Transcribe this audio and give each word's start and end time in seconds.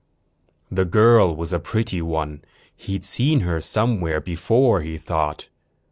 The 0.71 0.83
girl 0.83 1.35
was 1.35 1.53
a 1.53 1.59
pretty 1.59 2.01
one. 2.01 2.41
He'd 2.75 3.05
seen 3.05 3.41
her 3.41 3.61
somewhere 3.61 4.19
before, 4.19 4.81
he 4.81 4.97
thought. 4.97 5.47